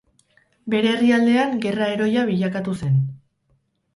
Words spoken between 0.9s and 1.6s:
herrialdean